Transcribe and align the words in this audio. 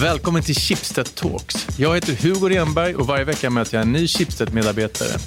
Välkommen 0.00 0.42
till 0.42 0.54
Schibsted 0.54 1.14
Talks. 1.14 1.78
Jag 1.78 1.94
heter 1.94 2.12
Hugo 2.12 2.48
Renberg 2.48 2.94
och 2.94 3.06
varje 3.06 3.24
vecka 3.24 3.50
möter 3.50 3.76
jag 3.76 3.82
en 3.82 3.92
ny 3.92 4.06
Schibsted-medarbetare. 4.06 5.18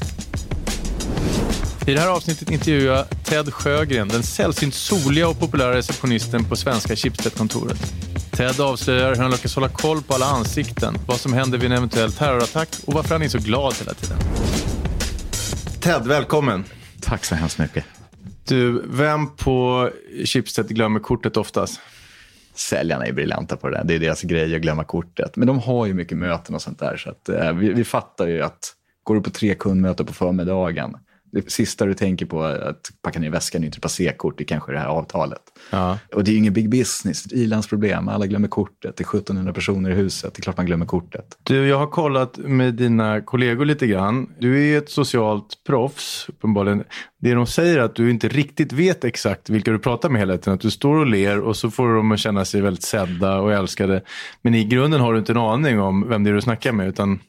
I 1.87 1.93
det 1.93 1.99
här 1.99 2.07
avsnittet 2.07 2.51
intervjuar 2.51 2.95
jag 2.95 3.05
Ted 3.23 3.53
Sjögren, 3.53 4.07
den 4.07 4.23
sällsynt 4.23 4.73
soliga 4.73 5.27
och 5.27 5.39
populära 5.39 5.75
receptionisten 5.75 6.45
på 6.45 6.55
svenska 6.55 6.95
Schibsted-kontoret. 6.95 7.93
Ted 8.31 8.59
avslöjar 8.59 9.15
hur 9.15 9.21
han 9.21 9.31
lyckas 9.31 9.55
hålla 9.55 9.69
koll 9.69 10.01
på 10.01 10.13
alla 10.13 10.25
ansikten, 10.25 10.97
vad 11.07 11.19
som 11.19 11.33
händer 11.33 11.57
vid 11.57 11.71
en 11.71 11.77
eventuell 11.77 12.13
terrorattack 12.13 12.69
och 12.85 12.93
varför 12.93 13.15
han 13.15 13.21
är 13.21 13.29
så 13.29 13.39
glad 13.39 13.73
hela 13.73 13.93
tiden. 13.93 14.17
Ted, 15.79 16.07
välkommen. 16.07 16.63
Tack 17.01 17.25
så 17.25 17.35
hemskt 17.35 17.57
mycket. 17.57 17.85
Du, 18.45 18.83
vem 18.87 19.35
på 19.35 19.89
Schibsted 20.25 20.67
glömmer 20.67 20.99
kortet 20.99 21.37
oftast? 21.37 21.79
Säljarna 22.53 23.05
är 23.05 23.11
briljanta 23.11 23.57
på 23.57 23.69
det 23.69 23.77
där. 23.77 23.83
Det 23.83 23.95
är 23.95 23.99
deras 23.99 24.21
grej 24.21 24.55
att 24.55 24.61
glömma 24.61 24.83
kortet. 24.83 25.35
Men 25.35 25.47
de 25.47 25.59
har 25.59 25.85
ju 25.85 25.93
mycket 25.93 26.17
möten 26.17 26.55
och 26.55 26.61
sånt 26.61 26.79
där. 26.79 26.97
Så 26.97 27.09
att, 27.09 27.29
eh, 27.29 27.53
vi, 27.53 27.73
vi 27.73 27.83
fattar 27.83 28.27
ju 28.27 28.41
att 28.41 28.73
går 29.03 29.15
du 29.15 29.21
på 29.21 29.29
tre 29.29 29.55
kundmöten 29.55 30.05
på 30.05 30.13
förmiddagen 30.13 30.97
det 31.31 31.51
sista 31.51 31.85
du 31.85 31.93
tänker 31.93 32.25
på 32.25 32.43
är 32.43 32.59
att 32.59 32.91
packa 33.01 33.19
ner 33.19 33.29
väskan 33.29 33.61
är 33.61 33.65
inte 33.65 33.79
passerkort, 33.79 34.37
det 34.37 34.43
är 34.43 34.45
kanske 34.45 34.71
det 34.71 34.79
här 34.79 34.87
avtalet. 34.87 35.41
Ja. 35.69 35.99
Och 36.13 36.23
det 36.23 36.31
är 36.31 36.33
ju 36.33 36.39
ingen 36.39 36.53
big 36.53 36.69
business, 36.69 37.25
ett 37.25 37.31
ilandsproblem, 37.31 38.07
alla 38.07 38.25
glömmer 38.25 38.47
kortet, 38.47 38.97
det 38.97 39.03
är 39.03 39.17
1700 39.17 39.53
personer 39.53 39.89
i 39.89 39.93
huset, 39.93 40.33
det 40.33 40.39
är 40.39 40.41
klart 40.41 40.57
man 40.57 40.65
glömmer 40.65 40.85
kortet. 40.85 41.37
Du, 41.43 41.67
jag 41.67 41.77
har 41.77 41.87
kollat 41.87 42.37
med 42.37 42.73
dina 42.73 43.21
kollegor 43.21 43.65
lite 43.65 43.87
grann. 43.87 44.29
Du 44.39 44.67
är 44.67 44.77
ett 44.77 44.89
socialt 44.89 45.63
proffs, 45.67 46.25
uppenbarligen. 46.29 46.83
Det 47.19 47.33
de 47.33 47.47
säger 47.47 47.77
är 47.77 47.83
att 47.83 47.95
du 47.95 48.11
inte 48.11 48.27
riktigt 48.27 48.73
vet 48.73 49.03
exakt 49.03 49.49
vilka 49.49 49.71
du 49.71 49.79
pratar 49.79 50.09
med 50.09 50.21
hela 50.21 50.37
tiden. 50.37 50.53
Att 50.53 50.61
du 50.61 50.71
står 50.71 50.95
och 50.95 51.07
ler 51.07 51.39
och 51.39 51.57
så 51.57 51.71
får 51.71 51.95
de 51.95 52.11
att 52.11 52.19
känna 52.19 52.45
sig 52.45 52.61
väldigt 52.61 52.83
sedda 52.83 53.39
och 53.39 53.53
älskade. 53.53 54.01
Men 54.41 54.55
i 54.55 54.63
grunden 54.63 55.01
har 55.01 55.13
du 55.13 55.19
inte 55.19 55.31
en 55.31 55.37
aning 55.37 55.79
om 55.79 56.09
vem 56.09 56.23
det 56.23 56.29
är 56.29 56.33
du 56.33 56.41
snackar 56.41 56.71
med, 56.71 56.87
utan 56.87 57.19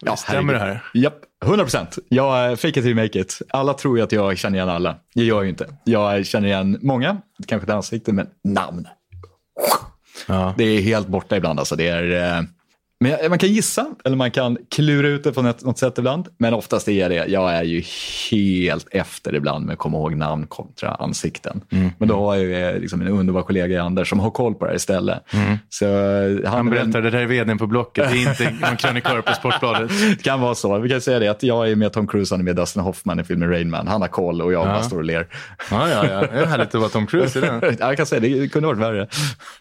Ja, 0.00 0.16
stämmer 0.16 0.52
det 0.52 0.58
här? 0.58 0.82
Japp, 0.94 1.20
100 1.44 1.64
procent. 1.64 1.98
Jag 2.08 2.60
fake 2.60 2.80
it 2.80 2.84
till 2.84 2.94
make 2.96 3.20
it. 3.20 3.42
Alla 3.48 3.74
tror 3.74 3.98
ju 3.98 4.04
att 4.04 4.12
jag 4.12 4.38
känner 4.38 4.56
igen 4.56 4.68
alla. 4.68 4.96
Det 5.14 5.24
gör 5.24 5.36
jag 5.36 5.44
ju 5.44 5.50
inte. 5.50 5.76
Jag 5.84 6.26
känner 6.26 6.48
igen 6.48 6.78
många, 6.82 7.16
kanske 7.46 7.64
ett 7.64 7.74
ansikte, 7.74 8.12
men 8.12 8.26
namn. 8.44 8.88
Ja. 10.26 10.54
Det 10.58 10.64
är 10.64 10.80
helt 10.80 11.08
borta 11.08 11.36
ibland. 11.36 11.58
Alltså. 11.58 11.76
Det 11.76 11.88
är, 11.88 12.36
eh, 12.38 12.42
men 13.10 13.30
man 13.30 13.38
kan 13.38 13.48
gissa, 13.48 13.86
eller 14.04 14.16
man 14.16 14.30
kan 14.30 14.58
klura 14.70 15.08
ut 15.08 15.24
det 15.24 15.32
på 15.32 15.42
något, 15.42 15.78
sätt 15.78 15.98
ibland. 15.98 16.28
Men 16.38 16.54
oftast 16.54 16.88
är 16.88 17.08
det, 17.08 17.26
jag 17.28 17.52
är 17.52 17.62
ju 17.62 17.82
helt 18.30 18.88
efter 18.90 19.34
ibland 19.34 19.66
med 19.66 19.72
att 19.72 19.78
komma 19.78 19.98
ihåg 19.98 20.16
namn 20.16 20.46
kontra 20.46 20.90
ansikten. 20.90 21.60
Mm. 21.72 21.90
Men 21.98 22.08
då 22.08 22.16
har 22.16 22.34
jag 22.36 22.44
ju 22.44 22.80
liksom 22.80 23.00
en 23.00 23.08
underbar 23.08 23.42
kollega 23.42 23.74
i 23.74 23.78
Anders 23.78 24.08
som 24.08 24.20
har 24.20 24.30
koll 24.30 24.54
på 24.54 24.64
det 24.64 24.70
här 24.70 24.76
istället. 24.76 25.18
Så 25.68 25.86
Han 26.46 26.64
han 26.64 26.70
berättar, 26.70 27.02
det 27.02 27.10
där 27.10 27.18
är 27.18 27.26
vdn 27.26 27.58
på 27.58 27.66
Blocket, 27.66 28.10
det 28.10 28.16
är 28.16 28.28
inte 28.28 28.66
en 28.66 28.76
krönikör 28.76 29.22
på 29.22 29.32
Sportbladet. 29.32 29.90
Det 30.16 30.22
kan 30.22 30.40
vara 30.40 30.54
så. 30.54 30.78
Vi 30.78 30.88
kan 30.88 31.00
säga 31.00 31.18
det 31.18 31.28
att 31.28 31.42
jag 31.42 31.70
är 31.70 31.76
med 31.76 31.92
Tom 31.92 32.06
Cruise, 32.06 32.34
han 32.34 32.40
är 32.40 32.44
med 32.44 32.56
Dustin 32.56 32.82
Hoffman 32.82 33.20
i 33.20 33.24
filmen 33.24 33.48
Rain 33.50 33.70
Man. 33.70 33.88
Han 33.88 34.00
har 34.00 34.08
koll 34.08 34.42
och 34.42 34.52
jag 34.52 34.66
bara 34.66 34.82
står 34.82 34.96
och 34.96 35.04
ler. 35.04 35.26
Ja, 35.70 35.88
ja, 35.88 36.06
ja. 36.10 36.20
Det 36.20 36.40
är 36.40 36.46
härligt 36.46 36.74
att 36.74 36.80
vara 36.80 36.88
Tom 36.88 37.06
Cruise 37.06 37.38
i 37.38 37.42
den. 37.42 37.60
Ja, 37.78 37.86
jag 37.86 37.96
kan 37.96 38.06
säga 38.06 38.20
det, 38.20 38.40
det 38.40 38.48
kunde 38.48 38.68
varit 38.68 38.80
värre. 38.80 39.08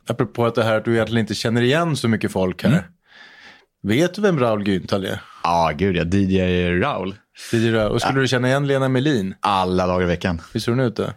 Apropå 0.08 0.46
att 0.46 0.56
det 0.56 0.64
här 0.64 0.78
att 0.78 0.86
du 0.86 0.94
egentligen 0.94 1.22
inte 1.22 1.34
känner 1.36 1.62
igen 1.62 1.96
så 1.96 2.08
mycket 2.08 2.32
folk 2.32 2.64
här. 2.64 2.84
Vet 3.84 4.14
du 4.14 4.22
vem 4.22 4.40
Raul 4.40 4.64
Günthal 4.64 5.06
är? 5.06 5.20
Ja, 5.44 5.72
gud 5.78 5.96
ja. 5.96 6.04
DJ 6.04 6.80
Raul. 6.80 7.16
DJ 7.52 7.72
Raul. 7.72 7.92
Och 7.92 8.02
skulle 8.02 8.20
du 8.20 8.28
känna 8.28 8.48
igen 8.48 8.68
Lena 8.68 8.90
Melin? 8.90 9.36
Alla 9.40 9.88
dagar 9.88 10.04
i 10.04 10.08
veckan. 10.08 10.42
Hur 10.54 10.60
ser 10.60 10.72
hon 10.72 10.80
ut 10.80 10.96
då? 10.96 11.10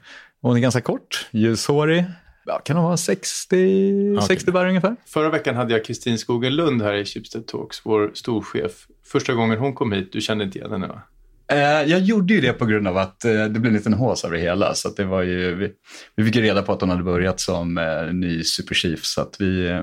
Hon 0.42 0.56
är 0.56 0.60
ganska 0.60 0.80
kort, 0.80 1.28
ljushårig. 1.30 2.04
Ja, 2.46 2.58
kan 2.58 2.76
hon 2.76 2.84
vara 2.84 2.96
60, 2.96 4.18
60 4.26 4.50
bara 4.52 4.68
ungefär? 4.68 4.96
Förra 5.06 5.30
veckan 5.30 5.56
hade 5.56 5.72
jag 5.72 5.84
Kristin 5.84 6.18
Skogen 6.18 6.56
Lund 6.56 6.82
här 6.82 6.94
i 6.94 7.04
Schibsted 7.04 7.46
Talks, 7.46 7.80
vår 7.84 8.10
storchef. 8.14 8.86
Första 9.12 9.34
gången 9.34 9.58
hon 9.58 9.74
kom 9.74 9.92
hit, 9.92 10.12
du 10.12 10.20
kände 10.20 10.44
inte 10.44 10.58
igen 10.58 10.72
henne 10.72 10.86
va? 10.86 11.02
Eh, 11.52 11.90
jag 11.90 12.00
gjorde 12.00 12.34
ju 12.34 12.40
det 12.40 12.52
på 12.52 12.66
grund 12.66 12.88
av 12.88 12.96
att 12.96 13.24
eh, 13.24 13.32
det 13.32 13.60
blev 13.60 13.66
en 13.66 13.74
liten 13.74 13.94
hås 13.94 14.24
av 14.24 14.30
det 14.30 14.38
hela. 14.38 14.74
Så 14.74 14.88
att 14.88 14.96
det 14.96 15.04
var 15.04 15.22
ju, 15.22 15.54
vi, 15.54 15.72
vi 16.16 16.24
fick 16.24 16.36
ju 16.36 16.42
reda 16.42 16.62
på 16.62 16.72
att 16.72 16.80
hon 16.80 16.90
hade 16.90 17.02
börjat 17.02 17.40
som 17.40 17.78
eh, 17.78 18.12
ny 18.12 18.42
superchief. 18.44 19.04
Så 19.04 19.20
att 19.20 19.36
vi, 19.38 19.82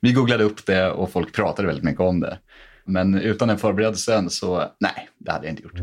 vi 0.00 0.12
googlade 0.12 0.44
upp 0.44 0.66
det 0.66 0.90
och 0.90 1.12
folk 1.12 1.32
pratade 1.32 1.68
väldigt 1.68 1.84
mycket 1.84 2.00
om 2.00 2.20
det. 2.20 2.38
Men 2.84 3.14
utan 3.14 3.48
den 3.48 3.58
förberedelsen 3.58 4.30
så 4.30 4.64
nej, 4.80 5.08
det 5.18 5.32
hade 5.32 5.46
jag 5.46 5.52
inte 5.52 5.62
gjort. 5.62 5.80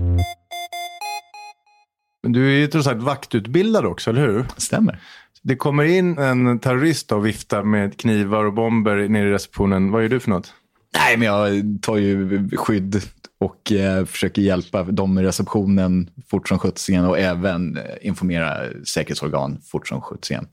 Men 2.24 2.32
du 2.32 2.48
är 2.48 2.60
ju 2.60 2.68
trots 2.68 2.88
allt 2.88 3.04
vaktutbildad 3.04 3.86
också, 3.86 4.10
eller 4.10 4.22
hur? 4.22 4.46
Stämmer. 4.58 5.00
Det 5.42 5.56
kommer 5.56 5.84
in 5.84 6.18
en 6.18 6.60
terrorist 6.60 7.12
och 7.12 7.26
viftar 7.26 7.64
med 7.64 8.00
knivar 8.00 8.46
och 8.46 8.54
bomber 8.54 9.08
nere 9.08 9.28
i 9.28 9.32
receptionen. 9.32 9.92
Vad 9.92 10.02
gör 10.02 10.10
du 10.10 10.20
för 10.20 10.30
något? 10.30 10.54
Nej, 10.94 11.18
men 11.18 11.28
jag 11.28 11.64
tar 11.82 11.98
ju 11.98 12.50
skydd 12.58 13.02
och 13.40 13.72
eh, 13.72 14.06
försöker 14.06 14.42
hjälpa 14.42 14.84
dem 14.84 15.20
i 15.20 15.24
receptionen 15.24 16.10
fort 16.30 16.48
som 16.48 16.60
sjuttsingen 16.60 17.06
och 17.06 17.20
även 17.20 17.78
eh, 17.78 17.84
informera 18.02 18.58
säkerhetsorgan 18.86 19.62
fort 19.72 19.88
som 19.88 20.02
sjuttsingen. 20.02 20.48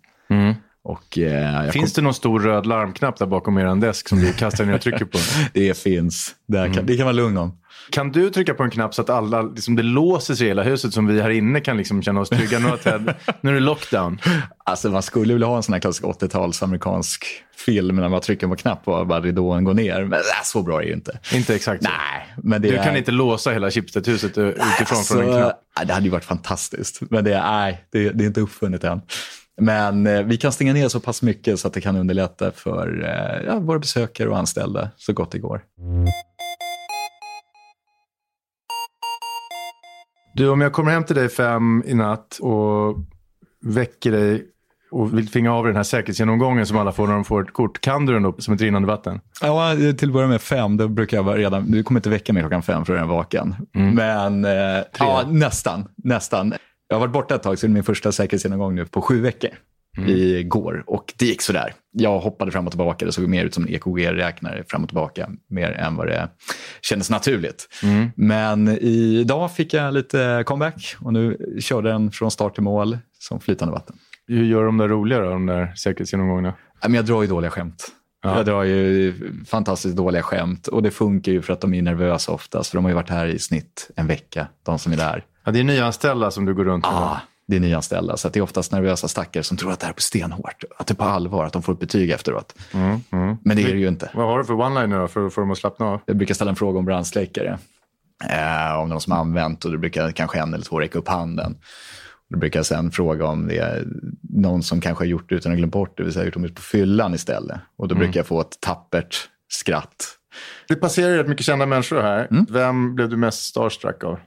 Och, 0.87 1.19
eh, 1.19 1.71
Finns 1.71 1.93
det 1.93 2.03
någon 2.03 2.15
stor 2.15 2.41
röd 2.41 2.67
larmknapp 2.67 3.19
där 3.19 3.27
bakom 3.27 3.59
er 3.59 3.75
desk 3.81 4.09
som 4.09 4.21
du 4.21 4.33
kastar 4.33 4.65
ner 4.65 4.75
och 4.75 4.81
trycker 4.81 5.05
på? 5.05 5.19
Det 5.53 5.79
finns. 5.79 6.35
Det 6.49 6.75
kan, 6.75 6.87
det 6.87 6.97
kan 6.97 7.05
vara 7.05 7.13
lugn 7.13 7.37
om. 7.37 7.59
Kan 7.91 8.13
du 8.13 8.31
trycka 8.31 8.55
på 8.55 8.63
en 8.63 8.71
knapp 8.71 8.95
så 8.95 9.03
att 9.03 9.11
alla, 9.11 9.43
liksom 9.43 9.77
det 9.77 9.83
låser 9.83 10.35
sig 10.35 10.47
i 10.47 10.49
hela 10.49 10.63
huset 10.63 10.93
som 10.93 11.07
vi 11.07 11.21
här 11.23 11.31
inne 11.31 11.61
kan 11.61 11.77
liksom 11.77 12.03
känna 12.03 12.21
oss 12.21 12.29
trygga? 12.29 12.59
Nu, 13.41 13.51
är 13.51 13.55
det 13.55 13.61
lockdown. 13.61 14.19
Alltså 14.65 14.89
man 14.91 15.03
skulle 15.03 15.33
vilja 15.33 15.47
ha 15.47 15.57
en 15.57 15.63
sån 15.63 15.73
här 15.73 15.81
klassisk 15.81 16.03
80-tals 16.05 16.63
amerikansk 16.63 17.25
film 17.57 17.97
när 17.97 18.09
man 18.09 18.21
trycker 18.21 18.47
på 18.49 18.57
knapp 18.57 18.89
och 18.89 19.07
bara 19.07 19.21
ridån 19.21 19.65
går 19.65 19.75
ner. 19.75 20.01
Men 20.05 20.13
äh, 20.19 20.45
så 20.45 20.63
bra 20.63 20.77
är 20.77 20.83
det 20.83 20.89
ju 20.89 20.95
inte. 20.95 21.19
Inte 21.35 21.55
exakt 21.55 21.85
så. 21.85 21.91
Nej, 21.91 22.35
men 22.43 22.63
det 22.63 22.69
Du 22.69 22.77
är... 22.77 22.85
kan 22.85 22.97
inte 22.97 23.11
låsa 23.13 23.51
hela 23.51 23.71
Schibsted-huset 23.71 24.39
utifrån 24.39 24.67
Alltså, 24.99 25.15
från 25.15 25.23
en 25.23 25.29
knapp. 25.39 25.61
nej, 25.77 25.87
Det 25.87 25.93
hade 25.93 26.05
ju 26.05 26.11
varit 26.11 26.25
fantastiskt. 26.25 27.01
Men 27.11 27.25
det 27.25 27.35
är, 27.35 27.43
nej, 27.43 27.85
det, 27.93 28.11
det 28.11 28.25
är 28.25 28.27
inte 28.27 28.41
uppfunnet 28.41 28.85
än. 28.85 29.01
Men 29.61 30.07
eh, 30.07 30.23
vi 30.23 30.37
kan 30.37 30.53
stänga 30.53 30.73
ner 30.73 30.89
så 30.89 31.01
pass 31.01 31.23
mycket 31.23 31.61
så 31.61 31.69
att 31.69 31.75
det 31.75 31.81
kan 31.81 31.97
underlätta 31.97 32.51
för 32.51 33.05
eh, 33.05 33.47
ja, 33.47 33.59
våra 33.59 33.79
besökare 33.79 34.29
och 34.29 34.39
anställda 34.39 34.91
så 34.97 35.13
gott 35.13 35.31
det 35.31 35.39
går. 35.39 35.63
Du, 40.35 40.49
om 40.49 40.61
jag 40.61 40.73
kommer 40.73 40.91
hem 40.91 41.05
till 41.05 41.17
dig 41.17 41.29
fem 41.29 41.83
i 41.87 41.95
natt 41.95 42.39
och 42.41 42.97
väcker 43.65 44.13
dig 44.13 44.47
och 44.91 45.19
vill 45.19 45.29
tvinga 45.29 45.53
av 45.53 45.65
dig 45.65 45.73
den 45.73 45.77
här 45.77 45.83
säkerhetsgenomgången 45.85 46.67
som 46.67 46.77
alla 46.77 46.93
får 46.93 47.07
när 47.07 47.15
de 47.15 47.25
får 47.25 47.43
ett 47.43 47.53
kort. 47.53 47.81
Kan 47.81 48.07
du 48.07 48.13
den 48.13 48.23
då 48.23 48.35
som 48.39 48.55
ett 48.55 48.61
rinnande 48.61 48.89
vatten? 48.89 49.21
Ja, 49.43 49.75
till 49.99 50.09
att 50.09 50.13
börja 50.13 50.29
med 50.29 50.41
fem, 50.41 50.77
då 50.77 50.89
brukar 50.89 51.17
jag 51.17 51.25
vara 51.25 51.37
redan, 51.37 51.71
du 51.71 51.83
kommer 51.83 51.99
inte 51.99 52.11
väcka 52.11 52.33
mig 52.33 52.43
klockan 52.43 52.63
fem 52.63 52.85
för 52.85 52.93
att 52.93 52.99
jag 52.99 53.09
är 53.09 53.13
vaken. 53.13 53.55
Men 53.73 54.45
eh, 54.45 54.85
ja, 54.99 55.25
nästan, 55.29 55.89
nästan. 55.97 56.55
Jag 56.89 56.97
har 56.97 57.01
varit 57.01 57.13
borta 57.13 57.35
ett 57.35 57.43
tag, 57.43 57.59
så 57.59 57.67
det 57.67 57.71
är 57.71 57.75
min 57.75 57.85
första 57.85 58.13
säkerhetsgenomgång 58.13 58.75
nu 58.75 58.87
på 58.87 59.03
sju 59.03 59.21
veckor. 59.21 59.51
Igår 60.07 60.85
och 60.87 61.15
det 61.19 61.27
gick 61.27 61.43
sådär. 61.43 61.75
Jag 61.93 62.19
hoppade 62.19 62.51
fram 62.51 62.67
och 62.67 62.73
tillbaka, 62.73 63.07
det 63.07 63.13
såg 63.13 63.29
mer 63.29 63.45
ut 63.45 63.55
som 63.55 63.65
en 63.65 63.75
EKG-räknare 63.75 64.65
fram 64.69 64.83
och 64.83 64.89
tillbaka 64.89 65.31
mer 65.49 65.73
än 65.73 65.97
vad 65.97 66.07
det 66.07 66.29
kändes 66.83 67.11
naturligt. 67.11 67.69
Men 68.15 68.69
idag 68.69 69.53
fick 69.53 69.75
jag 69.75 69.95
lite 69.95 70.43
comeback 70.47 70.97
och 71.01 71.13
nu 71.13 71.39
körde 71.61 71.89
den 71.89 72.11
från 72.11 72.31
start 72.31 72.55
till 72.55 72.63
mål 72.63 72.99
som 73.19 73.41
flytande 73.41 73.73
vatten. 73.73 73.97
Hur 74.27 74.45
gör 74.45 74.65
de 74.65 74.79
där 74.79 74.89
roliga 74.89 75.21
då, 75.21 75.31
de 75.31 75.47
där 75.47 75.75
säkerhetsgenomgångarna? 75.75 76.55
Jag 76.89 77.05
drar 77.05 77.23
ju 77.23 77.29
dåliga 77.29 77.51
skämt. 77.51 77.93
Ja. 78.23 78.37
Jag 78.37 78.47
drar 78.47 78.63
ju 78.63 79.15
fantastiskt 79.47 79.97
dåliga 79.97 80.23
skämt 80.23 80.67
och 80.67 80.83
det 80.83 80.91
funkar 80.91 81.33
ju 81.33 81.43
för 81.43 81.53
att 81.53 81.61
de 81.61 81.75
är 81.75 81.83
nervösa 81.83 82.33
oftast. 82.33 82.71
För 82.71 82.79
de 82.79 82.85
har 82.85 82.91
ju 82.91 82.95
varit 82.95 83.11
här 83.11 83.27
i 83.27 83.39
snitt 83.39 83.91
en 83.97 84.07
vecka, 84.07 84.49
de 84.63 84.79
som 84.79 84.93
är 84.93 84.97
där. 84.97 85.25
Ja, 85.47 85.53
det 85.53 85.61
är 85.61 85.65
nyanställda 85.65 86.31
som 86.31 86.45
du 86.45 86.55
går 86.55 86.65
runt 86.65 86.85
med. 86.85 86.95
Ah, 86.95 87.21
det 87.47 87.57
är 87.57 87.61
nyanställda, 87.61 88.17
så 88.17 88.29
det 88.29 88.39
är 88.39 88.43
oftast 88.43 88.73
nervösa 88.73 89.09
stackare 89.09 89.43
som 89.43 89.57
tror 89.57 89.73
att 89.73 89.81
det 89.81 89.87
här 89.87 89.93
är 89.93 89.95
på 89.95 90.01
stenhårt. 90.01 90.65
Att 90.79 90.87
det 90.87 90.93
är 90.93 90.97
på 90.97 91.05
allvar, 91.05 91.45
att 91.45 91.53
de 91.53 91.63
får 91.63 91.73
ett 91.73 91.81
betyg 91.81 92.11
efteråt. 92.11 92.55
Mm, 92.73 93.01
mm. 93.11 93.37
Men 93.45 93.57
det 93.57 93.63
är 93.63 93.73
det 93.73 93.79
ju 93.79 93.89
inte. 93.89 94.11
Vad 94.15 94.27
har 94.27 94.39
du 94.39 94.45
för 94.45 94.53
one-liner 94.55 95.07
för 95.07 95.27
att 95.27 95.35
få 95.35 95.41
dem 95.41 95.51
att 95.51 95.59
slappna 95.59 95.87
av? 95.87 96.01
Jag 96.07 96.17
brukar 96.17 96.35
ställa 96.35 96.51
en 96.51 96.57
fråga 96.57 96.79
om 96.79 96.85
brandsläckare. 96.85 97.59
Eh, 98.31 98.79
om 98.79 98.89
någon 98.89 99.01
som 99.01 99.13
har 99.13 99.21
använt 99.21 99.65
och 99.65 99.73
då 99.73 99.79
brukar 99.79 100.11
kanske 100.11 100.39
en 100.39 100.55
eller 100.55 100.65
två 100.65 100.81
räcka 100.81 100.99
upp 100.99 101.09
handen. 101.09 101.57
Då 102.31 102.39
brukar 102.39 102.59
jag 102.59 102.67
sen 102.67 102.91
fråga 102.91 103.27
om 103.27 103.49
det 103.49 103.59
är 103.59 103.85
någon 104.23 104.63
som 104.63 104.81
kanske 104.81 105.05
har 105.05 105.09
gjort 105.09 105.29
det 105.29 105.35
utan 105.35 105.53
att 105.53 105.59
glömt 105.59 105.73
bort 105.73 105.97
det, 105.97 106.03
vill 106.03 106.13
säga 106.13 106.25
gjort 106.25 106.35
det 106.35 106.49
på 106.49 106.63
fyllan 106.63 107.15
istället. 107.15 107.61
Och 107.77 107.89
då 107.89 107.95
brukar 107.95 108.21
jag 108.21 108.27
få 108.27 108.41
ett 108.41 108.61
tappert 108.61 109.29
skratt. 109.49 110.07
Det 110.69 110.75
passerar 110.75 111.11
ju 111.11 111.17
rätt 111.17 111.29
mycket 111.29 111.47
kända 111.47 111.67
människor 111.67 112.03
här. 112.03 112.29
Vem 112.51 112.95
blev 112.95 113.09
du 113.09 113.17
mest 113.17 113.43
starstruck 113.43 114.05
av? 114.05 114.19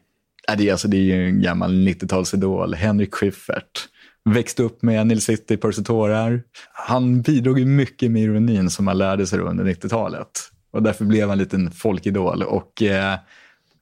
Ja, 0.50 0.56
det, 0.56 0.68
är, 0.68 0.72
alltså, 0.72 0.88
det 0.88 0.98
är 0.98 1.02
ju 1.02 1.28
en 1.28 1.42
gammal 1.42 1.72
90-talsidol, 1.72 2.76
Henrik 2.76 3.16
Schyffert. 3.16 3.88
Växte 4.30 4.64
upp 4.64 4.82
med 4.82 5.08
Nils 5.08 5.24
City, 5.24 5.58
Percy 5.58 5.84
Tårar. 5.84 6.42
Han 6.72 7.22
bidrog 7.22 7.60
ju 7.60 7.66
mycket 7.66 8.12
med 8.12 8.22
ironin 8.22 8.70
som 8.70 8.86
man 8.86 8.98
lärde 8.98 9.28
sig 9.28 9.40
under 9.40 9.64
90-talet. 9.64 10.28
Och 10.72 10.84
därför 10.84 11.06
blev 11.06 11.30
han 11.30 11.32
en 11.32 11.38
liten 11.38 11.72
folkidol. 11.72 12.44
Och, 12.44 12.82
eh, 12.82 13.16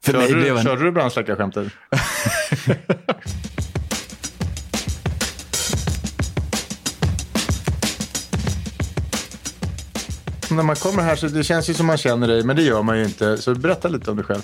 för 0.03 0.13
mig 0.13 0.27
Körde, 0.27 0.41
blev 0.41 0.49
du, 0.49 0.55
han... 0.55 0.63
körde 0.63 0.83
du 0.83 0.91
brandsläckarskämtet? 0.91 1.73
när 10.51 10.63
man 10.63 10.75
kommer 10.75 11.03
här 11.03 11.15
så 11.15 11.27
det 11.27 11.43
känns 11.43 11.69
ju 11.69 11.73
som 11.73 11.85
man 11.85 11.97
känner 11.97 12.27
dig, 12.27 12.43
men 12.43 12.55
det 12.55 12.61
gör 12.61 12.83
man 12.83 12.99
ju 12.99 13.05
inte. 13.05 13.37
Så 13.37 13.55
berätta 13.55 13.87
lite 13.87 14.11
om 14.11 14.17
dig 14.17 14.25
själv. 14.25 14.41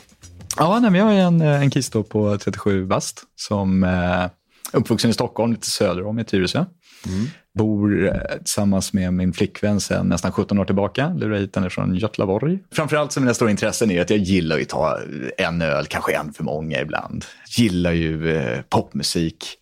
Ja, 0.58 0.80
nej, 0.80 0.92
men 0.92 1.02
jag 1.02 1.16
är 1.16 1.20
en, 1.20 1.42
en 1.42 1.72
kis 1.72 1.90
på 1.90 2.38
37 2.38 2.86
bast 2.86 3.24
som 3.36 3.84
är 3.84 4.30
uppvuxen 4.74 5.10
i 5.10 5.14
Stockholm, 5.14 5.52
lite 5.52 5.70
söder 5.70 6.06
om 6.06 6.20
i 6.20 6.24
Tyresö. 6.24 6.66
Mm. 7.06 7.26
Bor 7.58 8.08
eh, 8.08 8.38
tillsammans 8.38 8.94
med 8.94 9.14
min 9.14 9.34
flickvän 9.34 9.80
sedan 9.82 10.08
nästan 10.08 10.32
17 10.32 10.60
år 10.60 10.66
tillbaka. 10.66 11.14
Lurar 11.14 11.38
hit 11.38 11.56
henne 11.56 11.70
från 11.70 11.96
Götlaborg. 11.96 12.60
Framförallt 12.72 13.12
så 13.12 13.20
mina 13.20 13.34
stora 13.34 13.52
intressen 13.52 13.92
är 13.92 14.02
att 14.02 14.10
jag 14.10 14.20
gillar 14.20 14.60
att 14.60 14.70
ta 14.70 15.00
en 15.38 15.62
öl, 15.62 15.86
kanske 15.86 16.16
en 16.16 16.34
för 16.34 16.44
många 16.44 16.82
ibland. 16.82 17.26
Gillar 17.58 17.92
ju 17.92 18.38
eh, 18.38 18.62
popmusik 18.70 19.58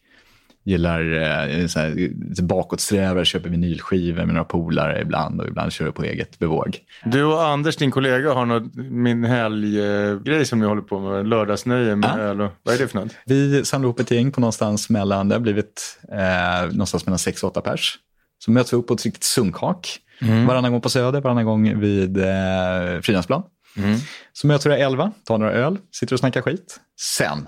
gillar 0.72 1.14
eh, 1.14 1.68
så 1.68 1.80
här, 1.80 2.10
bakåtsträvare, 2.42 3.26
köper 3.26 3.50
vinylskivor 3.50 4.26
med 4.26 4.28
några 4.28 4.44
polare 4.44 5.02
ibland 5.02 5.42
och 5.42 5.48
ibland 5.48 5.72
kör 5.72 5.92
på 5.92 6.04
eget 6.04 6.40
bevåg. 6.40 6.78
Du 7.06 7.24
och 7.24 7.44
Anders, 7.44 7.76
din 7.76 7.92
kollega, 7.92 8.34
har 8.34 8.46
något, 8.46 8.76
min 8.76 9.24
helggrej 9.24 10.46
som 10.46 10.60
ni 10.60 10.66
håller 10.66 10.82
på 10.82 11.00
med, 11.00 11.28
lördagsnöje 11.28 11.96
med 11.96 12.10
ja. 12.10 12.20
öl. 12.20 12.38
Vad 12.64 12.76
är 12.76 12.80
det 12.80 12.88
för 12.88 13.00
något? 13.00 13.12
Vi 13.26 13.66
samlar 13.66 13.88
ihop 13.88 14.00
ett 14.00 14.12
gäng 14.12 14.32
på 14.32 14.42
någonstans 14.42 14.90
mellan, 14.90 15.30
det 15.30 15.36
har 15.36 15.40
blivit 15.40 16.00
eh, 16.12 16.72
någonstans 16.72 17.06
mellan 17.06 17.20
6 17.20 17.44
och 17.44 17.50
8 17.50 17.62
pers. 17.62 17.98
Så 18.46 18.52
möts 18.52 18.74
vi 18.74 18.78
upp 18.78 18.88
på 18.88 18.94
ett 18.94 19.06
riktigt 19.06 19.24
sunkhak 19.24 20.00
mm. 20.22 20.46
varannan 20.46 20.72
gång 20.72 20.82
på 20.82 20.90
Söder, 20.90 21.22
varannan 21.22 21.46
gång 21.46 21.80
vid 21.80 22.18
eh, 22.18 23.02
Fridhemsplan. 23.02 23.44
Mm. 23.78 24.00
Så 24.34 24.48
möts 24.48 24.66
vi 24.66 24.70
11, 24.70 25.12
tar 25.26 25.38
några 25.38 25.52
öl, 25.52 25.78
sitter 25.92 26.16
och 26.16 26.20
snackar 26.20 26.42
skit. 26.42 26.80
Sen 27.00 27.48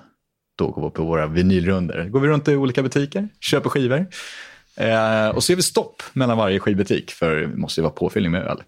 då 0.55 0.67
går 0.67 0.83
vi 0.83 0.89
på 0.89 1.03
våra 1.03 1.27
vinylrunder. 1.27 2.09
Går 2.09 2.19
vi 2.19 2.27
runt 2.27 2.47
i 2.47 2.55
olika 2.55 2.83
butiker, 2.83 3.27
köper 3.39 3.69
skivor. 3.69 4.05
Eh, 4.77 5.27
och 5.27 5.43
så 5.43 5.51
är 5.51 5.55
vi 5.55 5.61
stopp 5.61 6.03
mellan 6.13 6.37
varje 6.37 6.59
skivbutik, 6.59 7.11
för 7.11 7.35
det 7.35 7.47
måste 7.47 7.81
ju 7.81 7.83
vara 7.83 7.93
påfyllning 7.93 8.31
med 8.31 8.43
öl. 8.43 8.63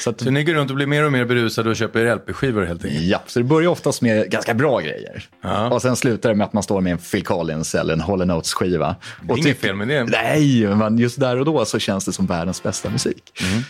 Så, 0.00 0.10
att, 0.10 0.20
så 0.20 0.30
ni 0.30 0.44
går 0.44 0.54
runt 0.54 0.70
och 0.70 0.76
blir 0.76 0.86
mer 0.86 1.04
och 1.04 1.12
mer 1.12 1.24
berusade 1.24 1.70
och 1.70 1.76
köper 1.76 2.16
LP-skivor 2.16 2.64
helt 2.64 2.84
enkelt? 2.84 3.02
Ja, 3.02 3.22
så 3.26 3.38
det 3.38 3.44
börjar 3.44 3.70
oftast 3.70 4.02
med 4.02 4.30
ganska 4.30 4.54
bra 4.54 4.80
grejer. 4.80 5.24
Ja. 5.42 5.70
Och 5.70 5.82
sen 5.82 5.96
slutar 5.96 6.28
det 6.28 6.34
med 6.34 6.44
att 6.44 6.52
man 6.52 6.62
står 6.62 6.80
med 6.80 6.92
en 6.92 6.98
Phil 6.98 7.24
Collins 7.24 7.74
eller 7.74 7.92
en 7.92 8.00
Hall 8.00 8.26
Notes-skiva. 8.26 8.96
Det 9.22 9.32
är 9.32 9.38
inget 9.38 9.58
fel 9.58 9.76
med 9.76 9.88
det. 9.88 10.04
Nej, 10.04 10.66
men 10.66 10.98
just 10.98 11.20
där 11.20 11.38
och 11.38 11.44
då 11.44 11.64
så 11.64 11.78
känns 11.78 12.04
det 12.04 12.12
som 12.12 12.26
världens 12.26 12.62
bästa 12.62 12.90
musik. 12.90 13.32
Mm. 13.42 13.62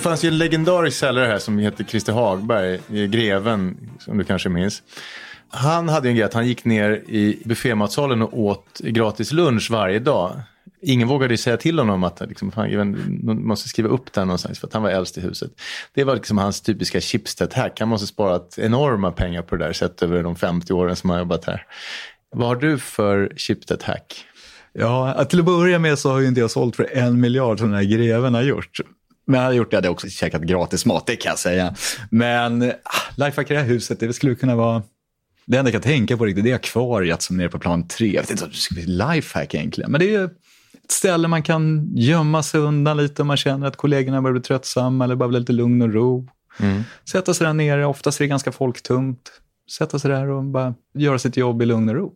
Fanns 0.00 0.24
ju 0.24 0.28
en 0.28 0.38
legendarisk 0.38 0.96
säljare 0.96 1.26
här 1.26 1.38
som 1.38 1.58
heter 1.58 1.84
Christer 1.84 2.12
Hagberg, 2.12 2.80
Greven, 3.08 3.76
som 3.98 4.18
du 4.18 4.24
kanske 4.24 4.48
minns. 4.48 4.82
Han 5.48 5.88
hade 5.88 6.08
en 6.08 6.14
grej 6.14 6.24
att 6.24 6.34
han 6.34 6.46
gick 6.46 6.64
ner 6.64 6.90
i 6.90 7.42
buffématsalen 7.44 8.22
och 8.22 8.38
åt 8.38 8.78
gratis 8.78 9.32
lunch 9.32 9.70
varje 9.70 9.98
dag. 9.98 10.40
Ingen 10.82 11.08
vågade 11.08 11.36
säga 11.36 11.56
till 11.56 11.78
honom 11.78 12.04
att 12.04 12.20
liksom, 12.20 12.52
fan, 12.52 12.96
måste 13.22 13.68
skriva 13.68 13.88
upp 13.88 14.12
den 14.12 14.26
någonstans 14.26 14.58
för 14.58 14.66
att 14.66 14.72
han 14.72 14.82
var 14.82 14.90
äldst 14.90 15.18
i 15.18 15.20
huset. 15.20 15.50
Det 15.94 16.04
var 16.04 16.14
liksom 16.14 16.38
hans 16.38 16.60
typiska 16.60 17.00
Schibsted-hack. 17.00 17.80
Han 17.80 17.88
måste 17.88 18.06
sparat 18.06 18.58
enorma 18.58 19.12
pengar 19.12 19.42
på 19.42 19.56
det 19.56 19.64
där 19.64 19.72
sett 19.72 20.02
över 20.02 20.22
de 20.22 20.36
50 20.36 20.72
åren 20.72 20.96
som 20.96 21.10
han 21.10 21.18
jobbat 21.18 21.44
här. 21.44 21.66
Vad 22.32 22.48
har 22.48 22.56
du 22.56 22.78
för 22.78 23.32
Schibsted-hack? 23.36 24.24
Ja, 24.72 25.24
till 25.24 25.38
att 25.38 25.44
börja 25.44 25.78
med 25.78 25.98
så 25.98 26.10
har 26.10 26.20
ju 26.20 26.28
inte 26.28 26.40
jag 26.40 26.50
sålt 26.50 26.76
för 26.76 26.96
en 26.96 27.20
miljard 27.20 27.58
som 27.58 27.68
den 27.70 27.76
här 27.76 27.96
greven 27.96 28.34
har 28.34 28.42
gjort. 28.42 28.80
Men 29.30 29.38
jag 29.38 29.44
hade 29.44 29.56
gjort 29.56 29.70
det, 29.70 29.74
jag 29.74 29.78
hade 29.78 29.88
också 29.88 30.08
käkat 30.08 30.42
gratis 30.42 30.86
mat, 30.86 31.06
det 31.06 31.16
kan 31.16 31.30
jag 31.30 31.38
säga. 31.38 31.74
Men 32.10 32.62
ah, 32.62 33.24
lifehack 33.24 33.50
i 33.50 33.54
det 33.54 33.60
här 33.60 33.66
huset, 33.66 34.00
det 34.00 34.12
skulle 34.12 34.34
kunna 34.34 34.56
vara... 34.56 34.82
Det 35.46 35.56
enda 35.58 35.70
jag 35.70 35.82
kan 35.82 35.92
tänka 35.92 36.16
på 36.16 36.24
riktigt 36.24 36.44
det 36.44 36.50
är 36.50 36.54
akvariet 36.54 37.22
som 37.22 37.36
är 37.36 37.38
nere 37.38 37.48
på 37.48 37.58
plan 37.58 37.88
tre. 37.88 38.12
Jag 38.12 38.20
vet 38.22 38.30
inte 38.30 38.44
om 38.44 38.50
det 38.50 38.56
skulle 38.56 38.82
bli 38.82 38.92
lifehack 38.92 39.54
egentligen, 39.54 39.90
men 39.90 40.00
det 40.00 40.14
är 40.14 40.24
ett 40.24 40.92
ställe 40.92 41.28
man 41.28 41.42
kan 41.42 41.92
gömma 41.96 42.42
sig 42.42 42.60
undan 42.60 42.96
lite 42.96 43.22
om 43.22 43.28
man 43.28 43.36
känner 43.36 43.66
att 43.66 43.76
kollegorna 43.76 44.22
börjar 44.22 44.32
bli 44.32 44.42
tröttsamma 44.42 45.04
eller 45.04 45.16
bara 45.16 45.28
vill 45.28 45.38
lite 45.38 45.52
lugn 45.52 45.82
och 45.82 45.92
ro. 45.92 46.28
Mm. 46.58 46.82
Sätta 47.10 47.34
sig 47.34 47.46
där 47.46 47.54
nere, 47.54 47.86
oftast 47.86 48.20
är 48.20 48.24
det 48.24 48.28
ganska 48.28 48.52
folktungt. 48.52 49.30
Sätta 49.76 49.98
sig 49.98 50.10
där 50.10 50.28
och 50.28 50.44
bara 50.44 50.74
göra 50.94 51.18
sitt 51.18 51.36
jobb 51.36 51.62
i 51.62 51.66
lugn 51.66 51.88
och 51.88 51.94
ro. 51.94 52.12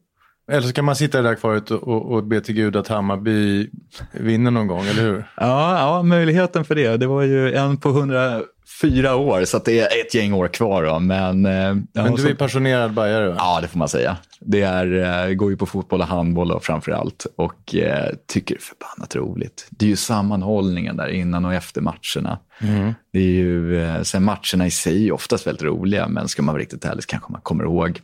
Eller 0.48 0.66
så 0.66 0.72
kan 0.72 0.84
man 0.84 0.96
sitta 0.96 1.22
där 1.22 1.34
kvar 1.34 1.72
och, 1.72 2.12
och, 2.12 2.24
be 2.24 2.40
till 2.40 2.54
Gud 2.54 2.76
att 2.76 2.88
Hammarby 2.88 3.70
vinner 4.12 4.50
någon 4.50 4.66
gång, 4.66 4.86
eller 4.86 5.02
hur? 5.02 5.30
Ja, 5.36 5.78
ja, 5.78 6.02
möjligheten 6.02 6.64
för 6.64 6.74
det. 6.74 6.96
Det 6.96 7.06
var 7.06 7.22
ju 7.22 7.54
en 7.54 7.76
på 7.76 7.88
104 7.88 9.16
år, 9.16 9.44
så 9.44 9.58
det 9.58 9.80
är 9.80 10.00
ett 10.00 10.14
gäng 10.14 10.32
år 10.32 10.48
kvar. 10.48 10.84
Då. 10.84 10.98
Men, 10.98 11.46
eh, 11.46 11.74
Men 11.92 12.14
du 12.14 12.28
är 12.28 12.34
passionerad 12.34 12.92
bajare? 12.92 13.34
Ja, 13.38 13.58
det 13.62 13.68
får 13.68 13.78
man 13.78 13.88
säga. 13.88 14.16
Det 14.40 14.62
är, 14.62 15.26
eh, 15.28 15.34
går 15.34 15.50
ju 15.50 15.56
på 15.56 15.66
fotboll 15.66 16.00
och 16.00 16.06
handboll 16.06 16.52
och 16.52 16.64
framför 16.64 16.92
allt 16.92 17.26
och 17.36 17.74
eh, 17.74 18.14
tycker 18.26 18.54
det 18.54 18.58
är 18.58 18.62
förbannat 18.62 19.16
roligt. 19.16 19.66
Det 19.70 19.84
är 19.84 19.90
ju 19.90 19.96
sammanhållningen 19.96 20.96
där 20.96 21.08
innan 21.08 21.44
och 21.44 21.54
efter 21.54 21.80
matcherna. 21.80 22.38
Mm. 22.60 22.94
Det 23.12 23.18
är 23.18 23.22
ju, 23.22 23.82
eh, 23.82 24.02
sen 24.02 24.24
matcherna 24.24 24.66
i 24.66 24.70
sig 24.70 25.08
är 25.08 25.12
oftast 25.12 25.46
väldigt 25.46 25.62
roliga, 25.62 26.08
men 26.08 26.28
ska 26.28 26.42
man 26.42 26.52
vara 26.52 26.62
riktigt 26.62 26.84
ärlig 26.84 27.02
så 27.02 27.06
kanske 27.06 27.32
man 27.32 27.40
kommer 27.40 27.64
ihåg 27.64 28.00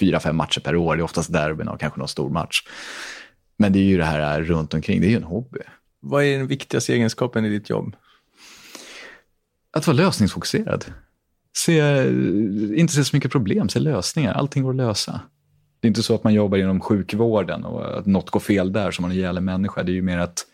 fyra, 0.00 0.20
fem 0.20 0.36
matcher 0.36 0.60
per 0.60 0.76
år. 0.76 0.96
Det 0.96 1.00
är 1.00 1.04
oftast 1.04 1.32
derbyn 1.32 1.68
och 1.68 1.80
kanske 1.80 1.98
någon 1.98 2.08
stor 2.08 2.30
match. 2.30 2.62
Men 3.56 3.72
det 3.72 3.78
är 3.78 3.84
ju 3.84 3.98
det 3.98 4.04
här 4.04 4.42
runt 4.42 4.74
omkring, 4.74 5.00
det 5.00 5.06
är 5.06 5.10
ju 5.10 5.16
en 5.16 5.22
hobby. 5.22 5.60
Vad 6.00 6.24
är 6.24 6.38
den 6.38 6.46
viktigaste 6.46 6.92
egenskapen 6.92 7.44
i 7.44 7.48
ditt 7.48 7.70
jobb? 7.70 7.96
Att 9.72 9.86
vara 9.86 9.96
lösningsfokuserad. 9.96 10.84
Se, 11.56 12.08
inte 12.76 12.94
se 12.94 13.04
så 13.04 13.16
mycket 13.16 13.32
problem, 13.32 13.68
se 13.68 13.78
lösningar. 13.78 14.34
Allting 14.34 14.62
går 14.62 14.70
att 14.70 14.76
lösa. 14.76 15.20
Det 15.80 15.86
är 15.86 15.88
inte 15.88 16.02
så 16.02 16.14
att 16.14 16.24
man 16.24 16.34
jobbar 16.34 16.58
inom 16.58 16.80
sjukvården 16.80 17.64
och 17.64 17.98
att 17.98 18.06
något 18.06 18.30
går 18.30 18.40
fel 18.40 18.72
där 18.72 18.90
som 18.90 19.02
man 19.02 19.10
är 19.10 19.16
ihjäl 19.16 19.36
en 19.36 19.44
människa. 19.44 19.82
Det 19.82 19.92
är 19.92 19.94
ju 19.94 20.02
mer 20.02 20.18
att 20.18 20.46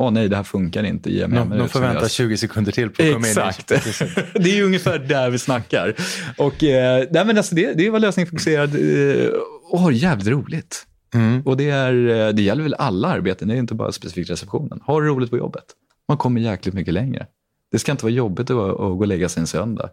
åh 0.00 0.08
oh, 0.08 0.12
nej, 0.12 0.28
det 0.28 0.36
här 0.36 0.42
funkar 0.42 0.84
inte. 0.84 1.12
Ge 1.12 1.28
mig 1.28 1.58
de, 1.58 1.68
får 1.68 1.80
vänta 1.80 2.08
20 2.08 2.36
sekunder 2.36 2.72
till 2.72 2.90
på 2.90 3.02
att 3.02 3.12
komma 3.12 3.26
Exakt. 3.26 3.68
det 4.34 4.58
är 4.58 4.62
ungefär 4.62 4.98
där 4.98 5.30
vi 5.30 5.38
snackar. 5.38 5.94
Och, 6.36 6.64
eh, 6.64 7.06
nej, 7.10 7.24
men 7.24 7.36
alltså 7.36 7.54
det, 7.54 7.74
det 7.74 7.90
vara 7.90 7.98
lösningsfokuserad 7.98 8.74
eh, 8.74 9.30
och 9.70 9.92
jävligt 9.92 10.28
roligt. 10.28 10.86
Mm. 11.14 11.42
Och 11.42 11.56
det, 11.56 11.70
är, 11.70 12.08
eh, 12.08 12.28
det 12.28 12.42
gäller 12.42 12.62
väl 12.62 12.74
alla 12.74 13.08
arbeten, 13.08 13.48
det 13.48 13.54
är 13.54 13.58
inte 13.58 13.74
bara 13.74 13.92
specifikt 13.92 14.30
receptionen. 14.30 14.80
Ha 14.86 15.00
roligt 15.00 15.30
på 15.30 15.36
jobbet. 15.36 15.64
Man 16.08 16.18
kommer 16.18 16.40
jäkligt 16.40 16.74
mycket 16.74 16.94
längre. 16.94 17.26
Det 17.72 17.78
ska 17.78 17.92
inte 17.92 18.04
vara 18.04 18.14
jobbigt 18.14 18.50
att, 18.50 18.56
att 18.56 18.76
gå 18.76 18.98
och 18.98 19.06
lägga 19.06 19.28
sig 19.28 19.40
en 19.40 19.46
söndag. 19.46 19.90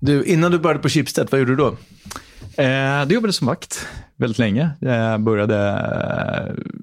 Du, 0.00 0.24
innan 0.24 0.52
du 0.52 0.58
började 0.58 0.82
på 0.82 0.88
Schibsted, 0.88 1.28
vad 1.30 1.40
gjorde 1.40 1.52
du 1.52 1.56
då? 1.56 1.76
Eh, 2.56 3.06
då 3.06 3.14
jobbade 3.14 3.32
som 3.32 3.46
vakt 3.46 3.86
väldigt 4.16 4.38
länge. 4.38 4.70
Jag 4.80 5.20
började, 5.20 5.56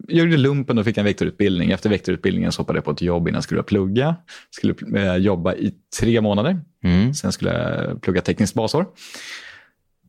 jag 0.07 0.25
gjorde 0.25 0.37
lumpen 0.37 0.77
och 0.77 0.85
fick 0.85 0.97
en 0.97 1.05
väktarutbildning. 1.05 1.71
Efter 1.71 1.89
väktarutbildningen 1.89 2.51
så 2.51 2.61
hoppade 2.61 2.77
jag 2.77 2.85
på 2.85 2.91
ett 2.91 3.01
jobb 3.01 3.27
innan 3.27 3.37
jag 3.37 3.43
skulle 3.43 3.63
plugga. 3.63 4.05
Jag 4.05 4.75
skulle 4.75 5.03
eh, 5.03 5.15
jobba 5.15 5.53
i 5.53 5.73
tre 5.99 6.21
månader. 6.21 6.59
Mm. 6.83 7.13
Sen 7.13 7.31
skulle 7.31 7.53
jag 7.53 8.01
plugga 8.01 8.21
tekniskt 8.21 8.53
basår. 8.53 8.85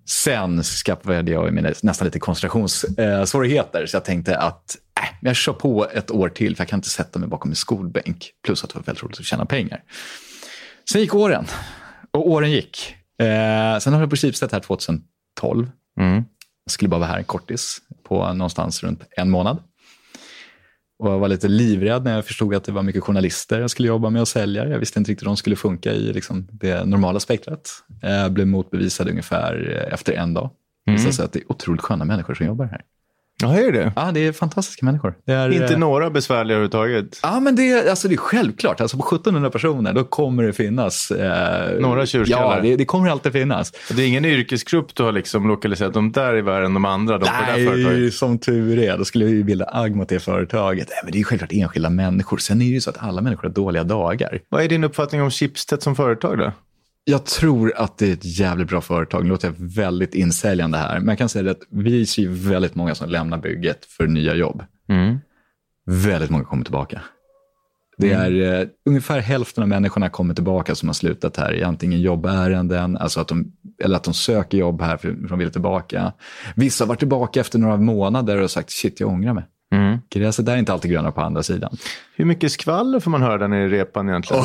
Sen 0.07 0.63
skaffade 0.63 1.31
jag 1.31 1.53
mig 1.53 1.75
nästan 1.83 2.05
lite 2.05 2.19
koncentrationssvårigheter 2.19 3.87
så 3.87 3.97
jag 3.97 4.05
tänkte 4.05 4.39
att 4.39 4.77
äh, 5.01 5.09
jag 5.21 5.37
kör 5.37 5.53
på 5.53 5.87
ett 5.93 6.11
år 6.11 6.29
till 6.29 6.57
för 6.57 6.63
jag 6.63 6.69
kan 6.69 6.79
inte 6.79 6.89
sätta 6.89 7.19
mig 7.19 7.29
bakom 7.29 7.51
en 7.51 7.57
skolbänk. 7.57 8.31
Plus 8.45 8.65
att 8.65 8.71
det 8.71 8.79
var 8.79 8.83
väldigt 8.83 9.05
roligt 9.05 9.19
att 9.19 9.25
tjäna 9.25 9.47
pengar. 9.47 9.83
Sen 10.93 11.01
gick 11.01 11.15
åren 11.15 11.47
och 12.11 12.31
åren 12.31 12.51
gick. 12.51 12.95
Eh, 13.23 13.79
sen 13.79 13.93
har 13.93 14.01
jag 14.01 14.11
på 14.11 14.17
Schibsted 14.17 14.53
här 14.53 14.61
2012. 14.61 15.03
Mm. 16.01 16.25
Jag 16.65 16.73
skulle 16.73 16.89
bara 16.89 17.01
vara 17.01 17.11
här 17.11 17.19
en 17.19 17.25
kortis 17.25 17.79
på 18.03 18.33
någonstans 18.33 18.83
runt 18.83 19.03
en 19.17 19.31
månad. 19.31 19.63
Och 20.99 21.11
jag 21.11 21.19
var 21.19 21.29
lite 21.29 21.49
livrädd 21.49 22.05
när 22.05 22.15
jag 22.15 22.25
förstod 22.25 22.55
att 22.55 22.65
det 22.65 22.73
var 22.73 22.83
mycket 22.83 23.03
journalister 23.03 23.61
jag 23.61 23.71
skulle 23.71 23.89
jobba 23.89 24.11
med 24.11 24.21
och 24.23 24.29
sälja. 24.29 24.69
Jag 24.69 24.79
visste 24.79 24.99
inte 24.99 25.11
riktigt 25.11 25.23
hur 25.23 25.31
de 25.31 25.37
skulle 25.37 25.57
funka 25.57 25.93
i 25.93 26.13
liksom, 26.13 26.49
det 26.53 26.85
normala 26.85 27.21
spektrat. 27.21 27.71
Jag 28.03 28.33
blev 28.33 28.47
motbevisad 28.47 29.09
ungefär 29.09 29.55
efter 29.93 30.13
en 30.13 30.35
dag. 30.35 30.51
Det 30.87 30.93
visade 30.93 31.13
sig 31.13 31.25
att 31.25 31.33
det 31.33 31.39
är 31.39 31.53
otroligt 31.53 31.83
sköna 31.83 32.05
människor 32.05 32.35
som 32.35 32.47
jobbar 32.47 32.65
här. 32.65 32.83
Ja, 33.43 33.55
är 33.59 33.73
det 33.73 33.93
Ja, 33.97 34.11
det 34.15 34.27
är 34.27 34.33
fantastiska 34.33 34.87
människor. 34.87 35.15
Det 35.27 35.33
är, 35.33 35.51
Inte 35.53 35.73
eh, 35.75 35.79
några 35.79 36.11
besvärliga 36.11 36.57
överhuvudtaget? 36.57 37.21
Ja, 37.23 37.41
men 37.41 37.57
det, 37.57 37.71
är- 37.71 37.91
alltså 37.91 38.09
det 38.09 38.15
är 38.15 38.17
självklart. 38.17 38.81
Alltså 38.81 38.97
på 38.97 39.03
1700 39.15 39.51
personer, 39.51 39.93
då 39.93 40.05
kommer 40.05 40.43
det 40.43 40.53
finnas... 40.53 41.11
Eh, 41.11 41.81
Några 41.81 42.07
tjurskallar. 42.07 42.57
Ja, 42.57 42.63
det, 42.63 42.77
det 42.77 42.85
kommer 42.85 43.11
alltid 43.11 43.33
finnas. 43.33 43.73
Det 43.97 44.03
är 44.03 44.07
ingen 44.07 44.25
yrkesgrupp 44.25 44.95
du 44.95 45.03
har 45.03 45.13
liksom 45.13 45.49
lokaliserat, 45.49 45.95
de 45.95 46.13
där 46.13 46.35
är 46.35 46.43
värre 46.43 46.65
än 46.67 46.75
de 46.75 46.85
andra, 46.85 47.19
de 47.19 47.25
på 47.25 47.31
det 47.31 47.33
här 47.33 47.55
företaget? 47.67 47.99
Nej, 47.99 48.11
som 48.11 48.39
tur 48.39 48.79
är. 48.79 48.99
Då 48.99 49.05
skulle 49.05 49.25
vi 49.25 49.45
bilda 49.45 49.65
agg 49.73 49.95
mot 49.97 50.09
det 50.09 50.19
företaget. 50.21 50.89
Nej, 50.89 50.99
men 51.05 51.13
det 51.13 51.21
är 51.21 51.25
självklart 51.25 51.53
enskilda 51.53 51.91
människor. 51.91 52.37
Sen 52.39 52.57
är 52.63 52.65
det 52.65 52.71
ju 52.71 52.81
så 52.81 52.91
att 52.91 52.99
alla 53.03 53.21
människor 53.23 53.43
har 53.43 53.51
dåliga 53.55 53.85
dagar. 53.85 54.39
Vad 54.49 54.63
är 54.63 54.69
din 54.69 54.85
uppfattning 54.85 55.23
om 55.23 55.31
Schibsted 55.31 55.83
som 55.83 55.97
företag 55.97 56.39
då? 56.39 56.53
Jag 57.11 57.25
tror 57.25 57.73
att 57.77 57.99
det 57.99 58.09
är 58.09 58.13
ett 58.13 58.39
jävligt 58.39 58.69
bra 58.69 58.81
företag. 58.81 59.23
Nu 59.23 59.29
låter 59.29 59.49
jag 59.49 59.55
väldigt 59.59 60.15
insäljande 60.15 60.79
här. 60.79 60.99
Men 60.99 61.09
jag 61.09 61.19
kan 61.19 61.29
säga 61.29 61.51
att 61.51 61.63
vi 61.71 62.07
ser 62.07 62.29
väldigt 62.29 62.75
många 62.75 62.95
som 62.95 63.09
lämnar 63.09 63.39
bygget 63.39 63.85
för 63.85 64.07
nya 64.07 64.35
jobb. 64.35 64.65
Väldigt 65.87 66.31
många 66.31 66.45
kommer 66.45 66.65
tillbaka. 66.65 67.01
Det 67.99 68.13
är 68.13 68.61
eh, 68.61 68.69
ungefär 68.87 69.21
hälften 69.21 69.63
av 69.63 69.69
människorna 69.69 70.09
kommer 70.09 70.35
tillbaka 70.35 70.75
som 70.75 70.89
har 70.89 70.95
slutat 70.95 71.37
här 71.37 71.55
i 71.55 71.63
antingen 71.63 72.01
jobbärenden, 72.01 72.97
alltså 72.97 73.21
att 73.21 73.29
de, 73.29 73.53
eller 73.83 73.97
att 73.97 74.05
de 74.05 74.15
söker 74.15 74.59
jobb 74.59 74.83
här 74.83 74.97
för 74.97 75.09
för 75.09 75.29
de 75.29 75.39
vill 75.39 75.51
tillbaka. 75.51 76.13
Vissa 76.57 76.85
har 76.85 76.89
varit 76.89 76.99
tillbaka 76.99 77.41
efter 77.41 77.59
några 77.59 77.77
månader 77.77 78.43
och 78.43 78.51
sagt 78.51 78.71
shit, 78.71 79.01
jag 79.01 79.09
ångrar 79.09 79.33
mig. 79.33 79.45
Gräset 80.11 80.47
där 80.47 80.53
är 80.53 80.57
inte 80.57 80.73
alltid 80.73 80.91
grönare 80.91 81.13
på 81.13 81.21
andra 81.21 81.43
sidan. 81.43 81.77
Hur 82.17 82.25
mycket 82.25 82.53
skvaller 82.53 83.01
får 83.01 83.11
man 83.11 83.23
höra 83.23 83.39
där 83.39 83.49
nere 83.49 83.65
i 83.65 83.69
repan 83.69 84.09
egentligen? 84.09 84.45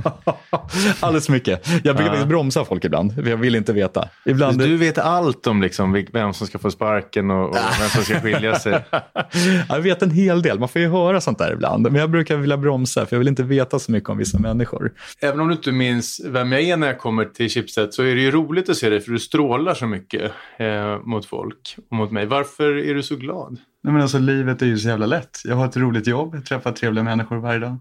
Alldeles 1.00 1.28
mycket. 1.28 1.68
Jag 1.84 1.96
brukar 1.96 2.10
faktiskt 2.10 2.28
bromsa 2.28 2.64
folk 2.64 2.84
ibland, 2.84 3.14
för 3.14 3.30
jag 3.30 3.36
vill 3.36 3.54
inte 3.54 3.72
veta. 3.72 4.08
Ibland... 4.24 4.58
Du 4.58 4.76
vet 4.76 4.98
allt 4.98 5.46
om 5.46 5.62
liksom 5.62 6.04
vem 6.12 6.34
som 6.34 6.46
ska 6.46 6.58
få 6.58 6.70
sparken 6.70 7.30
och, 7.30 7.48
och 7.48 7.56
vem 7.80 7.88
som 7.88 8.02
ska 8.02 8.20
skilja 8.20 8.58
sig. 8.58 8.84
Jag 9.68 9.80
vet 9.80 10.02
en 10.02 10.10
hel 10.10 10.42
del, 10.42 10.58
man 10.58 10.68
får 10.68 10.80
ju 10.80 10.88
höra 10.88 11.20
sånt 11.20 11.38
där 11.38 11.52
ibland. 11.52 11.82
Men 11.82 11.94
jag 11.94 12.10
brukar 12.10 12.36
vilja 12.36 12.56
bromsa, 12.56 13.06
för 13.06 13.16
jag 13.16 13.18
vill 13.18 13.28
inte 13.28 13.42
veta 13.42 13.78
så 13.78 13.92
mycket 13.92 14.10
om 14.10 14.18
vissa 14.18 14.38
människor. 14.38 14.92
Även 15.20 15.40
om 15.40 15.48
du 15.48 15.54
inte 15.54 15.72
minns 15.72 16.20
vem 16.24 16.52
jag 16.52 16.62
är 16.62 16.76
när 16.76 16.86
jag 16.86 16.98
kommer 16.98 17.24
till 17.24 17.48
Schibsted 17.50 17.94
så 17.94 18.02
är 18.02 18.14
det 18.14 18.20
ju 18.20 18.30
roligt 18.30 18.68
att 18.68 18.76
se 18.76 18.88
dig 18.88 19.00
för 19.00 19.12
du 19.12 19.18
strålar 19.18 19.74
så 19.74 19.86
mycket 19.86 20.32
eh, 20.58 20.98
mot 21.04 21.26
folk 21.26 21.76
och 21.90 21.96
mot 21.96 22.10
mig. 22.10 22.26
Varför 22.26 22.78
är 22.78 22.94
du 22.94 23.02
så 23.02 23.16
glad? 23.16 23.58
Nej, 23.84 23.92
men 23.92 24.02
alltså, 24.02 24.18
livet 24.18 24.62
är 24.62 24.66
ju 24.66 24.78
så 24.78 24.88
jävla 24.88 25.06
lätt. 25.06 25.40
Jag 25.44 25.56
har 25.56 25.66
ett 25.66 25.76
roligt 25.76 26.06
jobb, 26.06 26.44
träffar 26.44 26.72
trevliga 26.72 27.04
människor 27.04 27.36
varje 27.36 27.58
dag. 27.58 27.78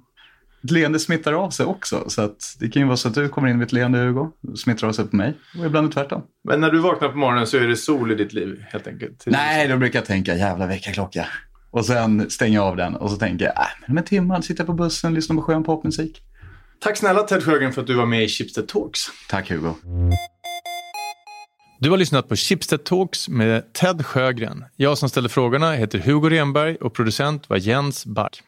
Ett 0.64 0.72
leende 0.72 1.00
smittar 1.00 1.34
av 1.34 1.50
sig 1.50 1.66
också, 1.66 2.10
så 2.10 2.22
att 2.22 2.56
det 2.60 2.70
kan 2.70 2.82
ju 2.82 2.86
vara 2.86 2.98
så 2.98 3.08
att 3.08 3.14
du 3.14 3.30
kommer 3.30 3.48
in 3.48 3.58
med 3.58 3.66
ett 3.66 3.72
leende 3.72 4.00
Hugo, 4.00 4.32
och 4.52 4.60
smittar 4.60 4.88
av 4.88 4.92
sig 4.92 5.08
på 5.08 5.16
mig, 5.16 5.34
och 5.60 5.66
ibland 5.66 5.86
är 5.86 5.90
det 5.90 5.94
tvärtom. 5.94 6.24
Men 6.44 6.62
när 6.62 6.72
du 6.72 6.80
vaknar 6.80 7.10
på 7.10 7.18
morgonen 7.18 7.48
så 7.48 7.58
är 7.58 7.68
det 7.68 7.76
sol 7.76 8.12
i 8.12 8.16
ditt 8.16 8.34
liv 8.34 8.64
helt 8.68 8.88
enkelt. 8.88 9.24
Nej, 9.26 9.68
då 9.68 9.78
brukar 9.78 10.00
jag 10.00 10.06
tänka 10.06 10.36
jävla 10.36 10.68
väckarklocka. 10.68 11.26
Och 11.72 11.86
sen 11.86 12.30
stänger 12.30 12.56
jag 12.56 12.66
av 12.66 12.76
den 12.76 12.96
och 12.96 13.12
så 13.12 13.18
tänker 13.18 13.46
jag, 13.46 13.54
äh, 13.56 13.90
om 13.92 13.98
en 13.98 14.04
timme 14.04 14.42
sitter 14.42 14.62
jag 14.62 14.68
på 14.68 14.74
bussen, 14.74 15.14
lyssnar 15.14 15.36
på 15.36 15.42
skön 15.42 15.64
popmusik. 15.64 16.22
Tack 16.80 16.98
snälla 16.98 17.24
Ted 17.24 17.44
Sjögren 17.44 17.74
för 17.74 17.82
att 17.82 17.88
du 17.88 17.94
var 17.94 18.06
med 18.06 18.24
i 18.24 18.28
Schibsted 18.28 18.68
Talks. 18.68 19.00
Tack 19.30 19.50
Hugo. 19.50 19.74
Du 21.80 21.90
har 21.90 21.98
lyssnat 21.98 22.30
på 22.30 22.36
Schibsted 22.36 22.84
Talks 22.84 23.30
med 23.30 23.74
Ted 23.74 24.06
Sjögren. 24.06 24.66
Jag 24.76 24.98
som 24.98 25.10
ställde 25.10 25.30
frågorna 25.30 25.74
heter 25.74 26.00
Hugo 26.00 26.30
Renberg 26.30 26.76
och 26.76 26.94
producent 26.94 27.50
var 27.50 27.58
Jens 27.58 28.06
Bark. 28.06 28.44